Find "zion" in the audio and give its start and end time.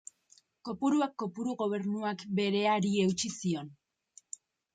3.37-3.71